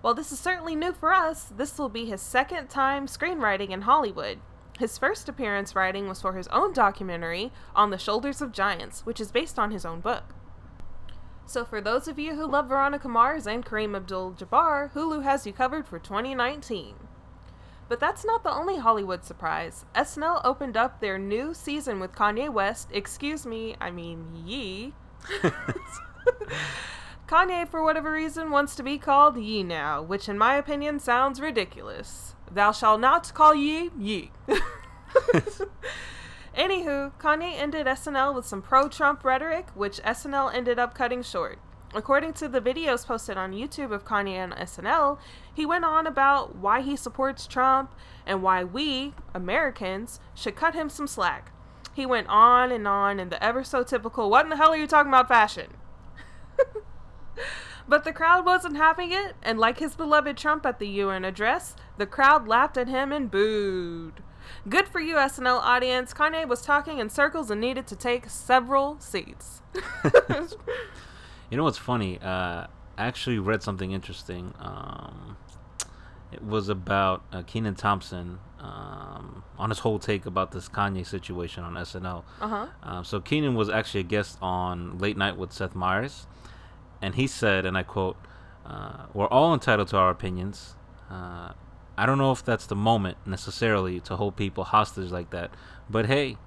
While 0.03 0.13
this 0.13 0.33
is 0.33 0.39
certainly 0.39 0.77
new 0.77 0.93
for 0.93 1.15
us, 1.15 1.45
this 1.45 1.79
will 1.79 1.89
be 1.89 2.05
his 2.05 2.21
second 2.21 2.69
time 2.69 3.07
screenwriting 3.07 3.71
in 3.71 3.81
Hollywood. 3.81 4.39
His 4.79 4.99
first 4.99 5.29
appearance 5.29 5.75
writing 5.75 6.07
was 6.09 6.21
for 6.21 6.35
his 6.35 6.49
own 6.49 6.73
documentary, 6.73 7.51
On 7.75 7.91
the 7.91 7.99
Shoulders 7.99 8.43
of 8.43 8.53
Giants, 8.53 9.07
which 9.07 9.21
is 9.21 9.33
based 9.33 9.59
on 9.59 9.71
his 9.71 9.87
own 9.87 10.01
book. 10.01 10.35
So, 11.47 11.65
for 11.65 11.81
those 11.81 12.09
of 12.09 12.19
you 12.19 12.35
who 12.35 12.47
love 12.47 12.69
Veronica 12.69 13.09
Mars 13.09 13.47
and 13.47 13.65
Kareem 13.65 13.97
Abdul 13.97 14.33
Jabbar, 14.33 14.93
Hulu 14.93 15.23
has 15.23 15.47
you 15.47 15.53
covered 15.53 15.87
for 15.87 15.99
2019. 15.99 16.97
But 17.89 18.01
that's 18.01 18.25
not 18.25 18.43
the 18.43 18.53
only 18.53 18.79
Hollywood 18.79 19.25
surprise. 19.25 19.87
SNL 19.95 20.41
opened 20.45 20.77
up 20.77 21.01
their 21.01 21.19
new 21.19 21.55
season 21.55 22.01
with 22.01 22.13
Kanye 22.13 22.53
West, 22.53 22.91
excuse 22.93 23.47
me, 23.47 23.77
I 23.81 23.91
mean 23.91 24.27
Yee. 24.45 24.93
Kanye, 27.29 27.69
for 27.69 27.83
whatever 27.83 28.13
reason, 28.13 28.51
wants 28.51 28.75
to 28.77 28.83
be 28.83 28.99
called 28.99 29.39
Yee 29.39 29.63
now, 29.63 30.03
which 30.03 30.29
in 30.29 30.37
my 30.37 30.57
opinion 30.57 30.99
sounds 30.99 31.41
ridiculous. 31.41 32.36
Thou 32.51 32.73
shalt 32.73 33.01
not 33.01 33.33
call 33.35 33.55
ye 33.55 33.91
Yee. 33.99 34.31
Anywho, 36.57 37.13
Kanye 37.19 37.59
ended 37.59 37.87
SNL 37.87 38.35
with 38.35 38.47
some 38.47 38.63
pro 38.63 38.89
Trump 38.89 39.25
rhetoric, 39.25 39.69
which 39.75 40.01
SNL 40.03 40.55
ended 40.55 40.79
up 40.79 40.95
cutting 40.95 41.23
short. 41.23 41.59
According 41.95 42.33
to 42.35 42.49
the 42.49 42.61
videos 42.61 43.07
posted 43.07 43.37
on 43.37 43.53
YouTube 43.53 43.93
of 43.93 44.05
Kanye 44.05 44.43
on 44.43 44.53
SNL, 44.53 45.19
he 45.53 45.67
went 45.67 45.85
on 45.85 46.07
about 46.07 46.57
why 46.57 46.81
he 46.81 46.97
supports 46.97 47.47
Trump 47.47 47.95
and 48.27 48.43
why 48.43 48.65
we, 48.65 49.15
Americans, 49.35 50.19
should 50.35 50.57
cut 50.57 50.75
him 50.75 50.89
some 50.89 51.07
slack. 51.07 51.53
He 51.95 52.05
went 52.07 52.29
on 52.29 52.73
and 52.73 52.87
on 52.89 53.21
in 53.21 53.29
the 53.29 53.43
ever 53.43 53.65
so 53.65 53.83
typical, 53.83 54.29
what 54.29 54.45
in 54.45 54.51
the 54.51 54.57
hell 54.57 54.71
are 54.71 54.77
you 54.77 54.87
talking 54.87 55.11
about 55.11 55.29
fashion? 55.29 55.75
But 57.89 58.05
the 58.05 58.13
crowd 58.13 58.45
wasn't 58.45 58.77
having 58.77 59.13
it, 59.13 59.37
and 59.43 59.59
like 59.59 59.79
his 59.79 59.95
beloved 59.95 60.37
Trump 60.37 60.67
at 60.67 60.79
the 60.79 60.89
UN 60.89 61.25
address, 61.25 61.77
the 61.99 62.07
crowd 62.07 62.49
laughed 62.49 62.77
at 62.77 62.89
him 62.89 63.13
and 63.13 63.31
booed. 63.31 64.23
Good 64.69 64.89
for 64.89 65.01
you, 65.01 65.17
SNL 65.17 65.61
audience. 65.61 66.13
Kanye 66.13 66.47
was 66.47 66.63
talking 66.63 66.99
in 66.99 67.09
circles 67.11 67.51
and 67.51 67.61
needed 67.61 67.87
to 67.89 67.97
take 67.97 68.29
several 68.29 68.99
seats. 69.01 69.63
You 71.51 71.57
know 71.57 71.63
what's 71.65 71.79
funny? 71.79 72.19
Uh, 72.21 72.67
I 72.99 73.07
actually 73.07 73.39
read 73.39 73.63
something 73.63 73.93
interesting. 73.93 74.53
Um, 74.59 75.37
it 76.33 76.43
was 76.43 76.69
about 76.69 77.25
uh, 77.33 77.43
Kenan 77.43 77.77
Thompson 77.77 78.41
um, 78.59 79.45
on 79.59 79.71
his 79.71 79.79
whole 79.79 79.99
take 80.01 80.27
about 80.27 80.51
this 80.51 80.69
Kanye 80.69 81.07
situation 81.07 81.63
on 81.63 81.75
SNL. 81.75 82.25
Uh 82.41 82.49
huh. 82.49 82.67
Um, 82.83 83.05
so 83.05 83.21
Kenan 83.21 83.55
was 83.55 83.71
actually 83.71 84.01
a 84.01 84.05
guest 84.05 84.39
on 84.43 84.99
Late 84.99 85.17
Night 85.17 85.37
with 85.37 85.53
Seth 85.53 85.77
Meyers, 85.77 86.27
and 87.03 87.15
he 87.15 87.27
said, 87.27 87.65
and 87.67 87.77
I 87.77 87.83
quote, 87.83 88.17
uh, 88.65 89.07
"We're 89.15 89.29
all 89.29 89.55
entitled 89.55 89.89
to 89.89 89.97
our 89.97 90.11
opinions. 90.11 90.77
Uh, 91.11 91.53
I 91.99 92.07
don't 92.07 92.19
know 92.19 92.33
if 92.33 92.45
that's 92.45 92.67
the 92.67 92.77
moment 92.77 93.19
necessarily 93.27 94.01
to 94.01 94.17
hold 94.17 94.37
people 94.37 94.65
hostage 94.65 95.11
like 95.11 95.31
that, 95.31 95.51
but 95.89 96.07
hey, 96.07 96.39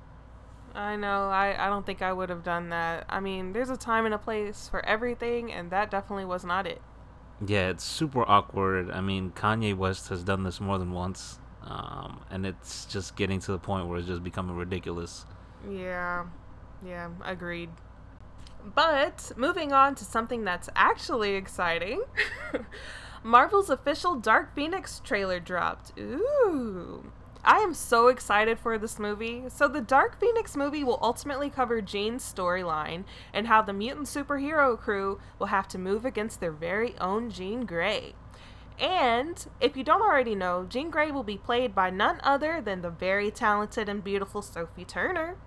I 0.74 0.96
know. 0.96 1.30
I, 1.30 1.66
I 1.66 1.70
don't 1.70 1.86
think 1.86 2.02
I 2.02 2.14
would 2.14 2.30
have 2.30 2.44
done 2.44 2.70
that. 2.70 3.06
I 3.10 3.20
mean, 3.20 3.54
there's 3.54 3.70
a 3.70 3.78
time 3.78 4.06
and 4.06 4.14
a 4.14 4.20
place 4.20 4.68
for 4.70 4.86
everything, 4.86 5.52
and 5.52 5.72
that 5.72 5.90
definitely 5.92 6.26
was 6.26 6.44
not 6.46 6.68
it. 6.68 6.82
yeah, 7.46 7.70
it's 7.70 7.84
super 7.84 8.24
awkward. 8.28 8.92
I 8.92 9.02
mean, 9.02 9.32
Kanye 9.32 9.76
West 9.76 10.10
has 10.10 10.24
done 10.24 10.44
this 10.44 10.60
more 10.60 10.78
than 10.78 10.92
once, 10.92 11.40
um, 11.64 12.22
and 12.30 12.46
it's 12.46 12.86
just 12.86 13.16
getting 13.16 13.40
to 13.42 13.52
the 13.52 13.60
point 13.60 13.88
where 13.88 13.98
it's 14.00 14.08
just 14.08 14.24
becoming 14.24 14.56
ridiculous." 14.56 15.26
Yeah, 15.70 16.26
yeah, 16.82 17.10
agreed. 17.24 17.70
But 18.64 19.32
moving 19.36 19.72
on 19.74 19.96
to 19.96 20.06
something 20.06 20.44
that's 20.44 20.70
actually 20.76 21.36
exciting 21.36 22.04
Marvel's 23.24 23.70
official 23.70 24.16
Dark 24.16 24.56
Phoenix 24.56 25.02
trailer 25.04 25.40
dropped. 25.40 25.92
Ooh. 26.00 27.12
I 27.44 27.60
am 27.60 27.74
so 27.74 28.08
excited 28.08 28.60
for 28.60 28.78
this 28.78 29.00
movie. 29.00 29.44
So, 29.48 29.68
the 29.68 29.82
Dark 29.82 30.20
Phoenix 30.20 30.58
movie 30.58 30.84
will 30.84 31.00
ultimately 31.02 31.50
cover 31.50 31.82
Jean's 31.82 32.22
storyline 32.22 33.06
and 33.34 33.48
how 33.48 33.62
the 33.62 33.74
mutant 33.74 34.08
superhero 34.08 34.78
crew 34.78 35.20
will 35.38 35.48
have 35.48 35.68
to 35.70 35.78
move 35.78 36.06
against 36.06 36.42
their 36.42 36.52
very 36.52 36.98
own 37.00 37.30
Jean 37.30 37.66
Grey. 37.66 38.14
And 38.78 39.46
if 39.60 39.76
you 39.76 39.84
don't 39.84 40.02
already 40.02 40.36
know, 40.36 40.66
Jean 40.68 40.90
Grey 40.90 41.12
will 41.12 41.24
be 41.24 41.38
played 41.38 41.74
by 41.74 41.90
none 41.90 42.20
other 42.24 42.62
than 42.62 42.82
the 42.82 42.90
very 42.90 43.32
talented 43.32 43.90
and 43.90 44.04
beautiful 44.04 44.42
Sophie 44.42 44.86
Turner. 44.86 45.38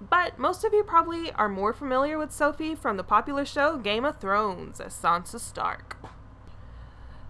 But 0.00 0.38
most 0.38 0.64
of 0.64 0.74
you 0.74 0.82
probably 0.82 1.32
are 1.32 1.48
more 1.48 1.72
familiar 1.72 2.18
with 2.18 2.32
Sophie 2.32 2.74
from 2.74 2.96
the 2.96 3.04
popular 3.04 3.44
show 3.44 3.78
Game 3.78 4.04
of 4.04 4.18
Thrones 4.18 4.80
as 4.80 4.94
Sansa 4.94 5.40
Stark. 5.40 5.96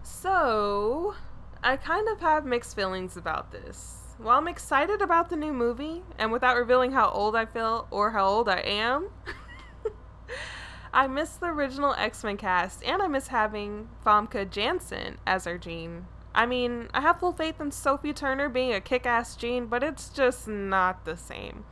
So, 0.03 1.15
I 1.63 1.77
kind 1.77 2.07
of 2.09 2.19
have 2.19 2.45
mixed 2.45 2.75
feelings 2.75 3.15
about 3.15 3.51
this. 3.51 4.15
While 4.17 4.39
I'm 4.39 4.47
excited 4.47 5.01
about 5.01 5.29
the 5.29 5.35
new 5.35 5.53
movie, 5.53 6.03
and 6.17 6.31
without 6.31 6.57
revealing 6.57 6.91
how 6.91 7.09
old 7.09 7.35
I 7.35 7.45
feel 7.45 7.87
or 7.91 8.11
how 8.11 8.25
old 8.25 8.49
I 8.49 8.59
am, 8.59 9.09
I 10.93 11.07
miss 11.07 11.31
the 11.31 11.47
original 11.47 11.93
X 11.93 12.23
Men 12.23 12.37
cast, 12.37 12.83
and 12.83 13.01
I 13.01 13.07
miss 13.07 13.27
having 13.27 13.89
Famke 14.05 14.49
Janssen 14.49 15.19
as 15.25 15.45
our 15.45 15.57
Jean. 15.57 16.07
I 16.33 16.45
mean, 16.45 16.89
I 16.93 17.01
have 17.01 17.19
full 17.19 17.31
faith 17.31 17.61
in 17.61 17.71
Sophie 17.71 18.13
Turner 18.13 18.49
being 18.49 18.73
a 18.73 18.81
kick 18.81 19.05
ass 19.05 19.35
Jean, 19.35 19.67
but 19.67 19.83
it's 19.83 20.09
just 20.09 20.47
not 20.47 21.05
the 21.05 21.15
same. 21.15 21.63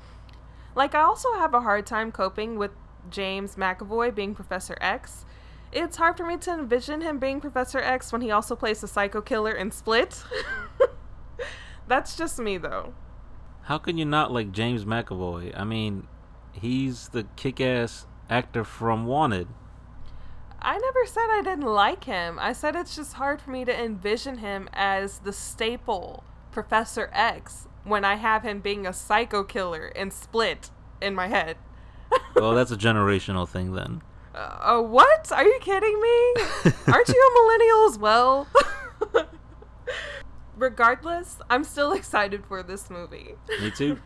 Like, 0.75 0.93
I 0.93 1.01
also 1.01 1.33
have 1.33 1.53
a 1.53 1.61
hard 1.61 1.85
time 1.85 2.11
coping 2.11 2.57
with 2.57 2.71
James 3.09 3.55
McAvoy 3.55 4.13
being 4.13 4.35
Professor 4.35 4.77
X. 4.81 5.25
It's 5.71 5.97
hard 5.97 6.17
for 6.17 6.25
me 6.25 6.37
to 6.37 6.51
envision 6.51 7.01
him 7.01 7.17
being 7.17 7.41
Professor 7.41 7.79
X 7.79 8.11
when 8.11 8.21
he 8.21 8.31
also 8.31 8.55
plays 8.55 8.81
the 8.81 8.87
psycho 8.87 9.21
killer 9.21 9.51
in 9.53 9.71
Split. 9.71 10.23
That's 11.87 12.15
just 12.15 12.39
me, 12.39 12.57
though. 12.57 12.93
How 13.63 13.77
can 13.77 13.97
you 13.97 14.05
not 14.05 14.31
like 14.31 14.51
James 14.51 14.85
McAvoy? 14.85 15.57
I 15.57 15.63
mean, 15.63 16.07
he's 16.51 17.09
the 17.09 17.25
kick 17.35 17.59
ass 17.61 18.05
actor 18.29 18.63
from 18.63 19.05
Wanted. 19.05 19.47
I 20.61 20.77
never 20.77 21.05
said 21.05 21.27
I 21.29 21.41
didn't 21.43 21.65
like 21.65 22.05
him. 22.05 22.39
I 22.39 22.53
said 22.53 22.75
it's 22.75 22.95
just 22.95 23.13
hard 23.13 23.41
for 23.41 23.51
me 23.51 23.65
to 23.65 23.83
envision 23.83 24.39
him 24.39 24.67
as 24.73 25.19
the 25.19 25.33
staple 25.33 26.23
Professor 26.51 27.09
X 27.13 27.67
when 27.85 28.03
I 28.03 28.15
have 28.15 28.43
him 28.43 28.59
being 28.59 28.85
a 28.85 28.93
psycho 28.93 29.43
killer 29.43 29.87
and 29.95 30.11
split 30.11 30.71
in 31.01 31.15
my 31.15 31.27
head. 31.27 31.57
well, 32.35 32.53
that's 32.53 32.71
a 32.71 32.77
generational 32.77 33.47
thing 33.47 33.73
then. 33.73 34.01
Uh, 34.33 34.77
uh, 34.77 34.81
what? 34.81 35.31
Are 35.31 35.45
you 35.45 35.59
kidding 35.61 36.01
me? 36.01 36.33
Aren't 36.87 37.07
you 37.07 37.31
a 37.31 37.41
millennial 37.41 37.85
as 37.87 37.97
well? 37.97 38.47
Regardless, 40.57 41.39
I'm 41.49 41.63
still 41.63 41.93
excited 41.93 42.45
for 42.45 42.63
this 42.63 42.89
movie. 42.89 43.35
Me 43.61 43.71
too. 43.71 43.99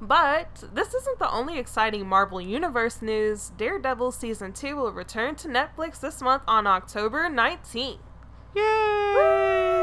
But 0.00 0.64
this 0.74 0.92
isn't 0.92 1.18
the 1.18 1.30
only 1.30 1.58
exciting 1.58 2.06
Marvel 2.06 2.40
Universe 2.40 3.00
news. 3.00 3.52
Daredevil 3.56 4.12
Season 4.12 4.52
2 4.52 4.76
will 4.76 4.92
return 4.92 5.36
to 5.36 5.48
Netflix 5.48 6.00
this 6.00 6.20
month 6.20 6.42
on 6.46 6.66
October 6.66 7.30
19th. 7.30 7.98
Yay! 8.54 8.62
Woo! 8.62 9.75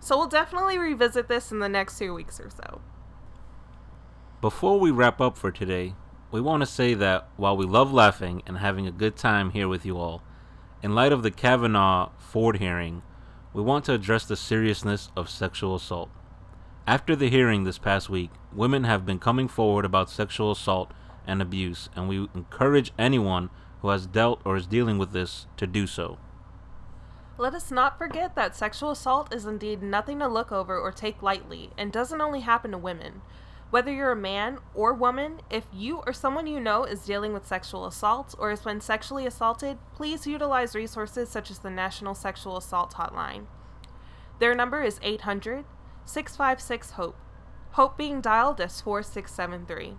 So 0.00 0.16
we'll 0.18 0.28
definitely 0.28 0.76
revisit 0.76 1.28
this 1.28 1.52
in 1.52 1.60
the 1.60 1.68
next 1.68 1.98
two 1.98 2.12
weeks 2.12 2.40
or 2.40 2.50
so. 2.50 2.80
Before 4.40 4.80
we 4.80 4.90
wrap 4.90 5.20
up 5.20 5.36
for 5.36 5.52
today, 5.52 5.94
we 6.32 6.40
want 6.40 6.62
to 6.62 6.66
say 6.66 6.94
that 6.94 7.28
while 7.36 7.56
we 7.56 7.64
love 7.64 7.92
laughing 7.92 8.42
and 8.46 8.58
having 8.58 8.86
a 8.86 8.92
good 8.92 9.16
time 9.16 9.50
here 9.50 9.68
with 9.68 9.86
you 9.86 9.98
all, 9.98 10.22
in 10.82 10.94
light 10.94 11.12
of 11.12 11.22
the 11.22 11.30
Kavanaugh 11.30 12.10
Ford 12.18 12.56
hearing, 12.58 13.02
we 13.52 13.62
want 13.62 13.84
to 13.84 13.92
address 13.92 14.24
the 14.24 14.36
seriousness 14.36 15.10
of 15.16 15.28
sexual 15.28 15.74
assault. 15.74 16.10
After 16.86 17.14
the 17.14 17.30
hearing 17.30 17.64
this 17.64 17.78
past 17.78 18.08
week, 18.08 18.30
women 18.52 18.84
have 18.84 19.04
been 19.06 19.18
coming 19.18 19.46
forward 19.46 19.84
about 19.84 20.10
sexual 20.10 20.50
assault 20.50 20.90
and 21.26 21.42
abuse, 21.42 21.88
and 21.94 22.08
we 22.08 22.28
encourage 22.34 22.92
anyone 22.98 23.50
who 23.82 23.90
has 23.90 24.06
dealt 24.06 24.40
or 24.44 24.56
is 24.56 24.66
dealing 24.66 24.98
with 24.98 25.12
this 25.12 25.46
to 25.56 25.66
do 25.66 25.86
so. 25.86 26.18
Let 27.40 27.54
us 27.54 27.70
not 27.70 27.96
forget 27.96 28.34
that 28.34 28.54
sexual 28.54 28.90
assault 28.90 29.32
is 29.32 29.46
indeed 29.46 29.82
nothing 29.82 30.18
to 30.18 30.28
look 30.28 30.52
over 30.52 30.78
or 30.78 30.92
take 30.92 31.22
lightly 31.22 31.70
and 31.78 31.90
doesn't 31.90 32.20
only 32.20 32.40
happen 32.40 32.72
to 32.72 32.76
women. 32.76 33.22
Whether 33.70 33.90
you're 33.90 34.12
a 34.12 34.16
man 34.16 34.58
or 34.74 34.92
woman, 34.92 35.40
if 35.48 35.64
you 35.72 36.02
or 36.06 36.12
someone 36.12 36.46
you 36.46 36.60
know 36.60 36.84
is 36.84 37.06
dealing 37.06 37.32
with 37.32 37.46
sexual 37.46 37.86
assault 37.86 38.34
or 38.38 38.50
has 38.50 38.60
been 38.60 38.82
sexually 38.82 39.24
assaulted, 39.24 39.78
please 39.94 40.26
utilize 40.26 40.74
resources 40.74 41.30
such 41.30 41.50
as 41.50 41.60
the 41.60 41.70
National 41.70 42.14
Sexual 42.14 42.58
Assault 42.58 42.92
Hotline. 42.92 43.46
Their 44.38 44.54
number 44.54 44.82
is 44.82 45.00
800 45.02 45.64
656 46.04 46.90
HOPE. 46.90 47.16
HOPE 47.70 47.96
being 47.96 48.20
dialed 48.20 48.60
as 48.60 48.82
4673. 48.82 49.96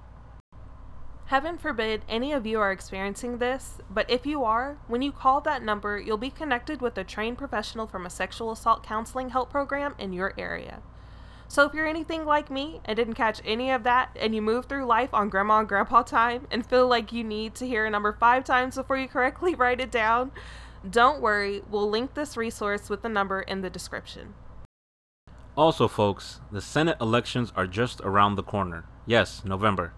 Heaven 1.32 1.58
forbid 1.58 2.04
any 2.10 2.34
of 2.34 2.46
you 2.46 2.60
are 2.60 2.74
experiencing 2.74 3.38
this, 3.38 3.78
but 3.90 4.12
if 4.12 4.26
you 4.26 4.44
are, 4.44 4.80
when 4.90 5.02
you 5.02 5.14
call 5.14 5.40
that 5.40 5.64
number, 5.64 5.98
you'll 5.98 6.18
be 6.18 6.30
connected 6.30 6.82
with 6.82 6.98
a 6.98 7.06
trained 7.06 7.38
professional 7.38 7.88
from 7.88 8.06
a 8.06 8.10
sexual 8.10 8.52
assault 8.52 8.84
counseling 8.84 9.30
help 9.30 9.50
program 9.50 9.96
in 9.98 10.12
your 10.12 10.34
area. 10.38 10.82
So 11.48 11.66
if 11.66 11.74
you're 11.74 11.88
anything 11.88 12.26
like 12.26 12.52
me 12.52 12.82
and 12.84 12.98
didn't 12.98 13.14
catch 13.14 13.40
any 13.46 13.72
of 13.72 13.84
that 13.84 14.10
and 14.20 14.36
you 14.36 14.42
move 14.42 14.66
through 14.66 14.84
life 14.84 15.14
on 15.14 15.30
grandma 15.30 15.60
and 15.60 15.70
grandpa 15.70 16.02
time 16.02 16.48
and 16.52 16.66
feel 16.66 16.86
like 16.86 17.14
you 17.14 17.24
need 17.24 17.56
to 17.56 17.66
hear 17.66 17.86
a 17.86 17.90
number 17.90 18.12
five 18.12 18.44
times 18.44 18.76
before 18.76 18.98
you 18.98 19.08
correctly 19.08 19.56
write 19.62 19.80
it 19.80 19.90
down, 19.90 20.34
don't 20.90 21.22
worry, 21.22 21.64
we'll 21.70 21.90
link 21.90 22.14
this 22.14 22.36
resource 22.36 22.90
with 22.90 23.04
the 23.04 23.08
number 23.08 23.40
in 23.40 23.62
the 23.62 23.70
description. 23.70 24.34
Also, 25.56 25.88
folks, 25.88 26.42
the 26.52 26.60
Senate 26.60 26.98
elections 27.00 27.54
are 27.56 27.68
just 27.68 28.02
around 28.02 28.36
the 28.36 28.44
corner. 28.44 28.84
Yes, 29.06 29.46
November. 29.46 29.94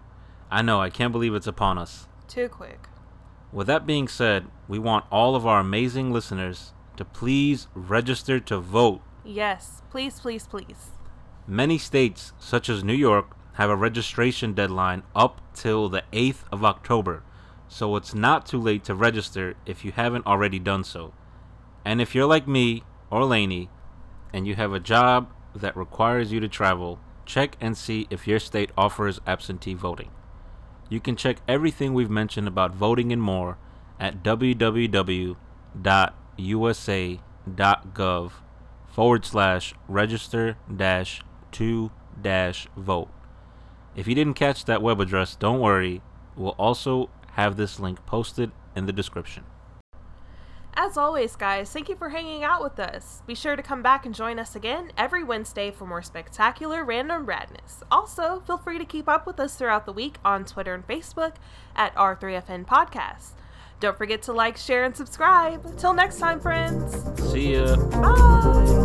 I 0.50 0.62
know, 0.62 0.80
I 0.80 0.90
can't 0.90 1.12
believe 1.12 1.34
it's 1.34 1.46
upon 1.46 1.78
us. 1.78 2.06
Too 2.28 2.48
quick. 2.48 2.88
With 3.52 3.66
that 3.68 3.86
being 3.86 4.08
said, 4.08 4.46
we 4.66 4.78
want 4.78 5.04
all 5.10 5.36
of 5.36 5.46
our 5.46 5.60
amazing 5.60 6.12
listeners 6.12 6.72
to 6.96 7.04
please 7.04 7.68
register 7.74 8.40
to 8.40 8.58
vote. 8.58 9.00
Yes, 9.24 9.82
please, 9.90 10.20
please, 10.20 10.46
please. 10.46 10.90
Many 11.46 11.78
states, 11.78 12.32
such 12.38 12.68
as 12.68 12.82
New 12.82 12.94
York, 12.94 13.36
have 13.54 13.70
a 13.70 13.76
registration 13.76 14.54
deadline 14.54 15.02
up 15.14 15.40
till 15.54 15.88
the 15.88 16.02
8th 16.12 16.44
of 16.50 16.64
October, 16.64 17.22
so 17.68 17.94
it's 17.96 18.14
not 18.14 18.46
too 18.46 18.60
late 18.60 18.84
to 18.84 18.94
register 18.94 19.54
if 19.66 19.84
you 19.84 19.92
haven't 19.92 20.26
already 20.26 20.58
done 20.58 20.84
so. 20.84 21.12
And 21.84 22.00
if 22.00 22.14
you're 22.14 22.26
like 22.26 22.48
me 22.48 22.82
or 23.10 23.24
Lainey 23.24 23.70
and 24.32 24.46
you 24.46 24.56
have 24.56 24.72
a 24.72 24.80
job 24.80 25.32
that 25.54 25.76
requires 25.76 26.32
you 26.32 26.40
to 26.40 26.48
travel, 26.48 26.98
check 27.24 27.56
and 27.60 27.76
see 27.76 28.06
if 28.10 28.26
your 28.26 28.40
state 28.40 28.70
offers 28.76 29.20
absentee 29.26 29.74
voting. 29.74 30.10
You 30.94 31.00
can 31.00 31.16
check 31.16 31.38
everything 31.48 31.92
we've 31.92 32.08
mentioned 32.08 32.46
about 32.46 32.72
voting 32.72 33.12
and 33.12 33.20
more 33.20 33.58
at 33.98 34.22
www.usa.gov 34.22 35.36
forward 38.86 39.24
slash 39.24 39.74
register 39.88 40.56
dash 40.76 41.20
2 41.50 41.90
vote. 42.76 43.08
If 43.96 44.06
you 44.06 44.14
didn't 44.14 44.34
catch 44.34 44.66
that 44.66 44.82
web 44.82 45.00
address, 45.00 45.34
don't 45.34 45.58
worry. 45.58 46.00
We'll 46.36 46.50
also 46.50 47.10
have 47.32 47.56
this 47.56 47.80
link 47.80 48.06
posted 48.06 48.52
in 48.76 48.86
the 48.86 48.92
description. 48.92 49.42
As 50.84 50.98
always, 50.98 51.34
guys, 51.34 51.72
thank 51.72 51.88
you 51.88 51.96
for 51.96 52.10
hanging 52.10 52.44
out 52.44 52.62
with 52.62 52.78
us. 52.78 53.22
Be 53.26 53.34
sure 53.34 53.56
to 53.56 53.62
come 53.62 53.80
back 53.80 54.04
and 54.04 54.14
join 54.14 54.38
us 54.38 54.54
again 54.54 54.92
every 54.98 55.24
Wednesday 55.24 55.70
for 55.70 55.86
more 55.86 56.02
spectacular 56.02 56.84
random 56.84 57.24
radness. 57.24 57.82
Also, 57.90 58.42
feel 58.46 58.58
free 58.58 58.76
to 58.76 58.84
keep 58.84 59.08
up 59.08 59.26
with 59.26 59.40
us 59.40 59.56
throughout 59.56 59.86
the 59.86 59.94
week 59.94 60.16
on 60.26 60.44
Twitter 60.44 60.74
and 60.74 60.86
Facebook 60.86 61.36
at 61.74 61.94
R3FN 61.94 62.66
Podcast. 62.66 63.30
Don't 63.80 63.96
forget 63.96 64.20
to 64.24 64.34
like, 64.34 64.58
share, 64.58 64.84
and 64.84 64.94
subscribe. 64.94 65.78
Till 65.78 65.94
next 65.94 66.18
time, 66.18 66.38
friends. 66.38 67.02
See 67.32 67.54
ya. 67.54 67.76
Bye. 67.76 68.84